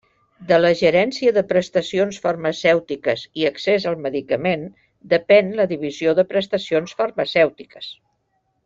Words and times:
De 0.51 0.57
la 0.59 0.69
Gerència 0.77 1.33
de 1.35 1.43
Prestacions 1.51 2.17
Farmacèutiques 2.23 3.27
i 3.43 3.47
Accés 3.51 3.87
al 3.93 3.99
Medicament 4.07 4.65
depèn 5.15 5.55
la 5.61 5.71
Divisió 5.75 6.19
de 6.23 6.29
Prestacions 6.35 7.01
Farmacèutiques. 7.03 7.97